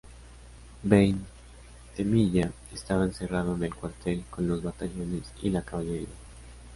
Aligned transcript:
Veintemilla 0.81 2.49
estaba 2.73 3.03
encerrado 3.03 3.53
en 3.53 3.65
el 3.65 3.75
Cuartel 3.75 4.23
con 4.31 4.47
los 4.47 4.63
batallones 4.63 5.31
y 5.43 5.51
la 5.51 5.61
caballería. 5.61 6.07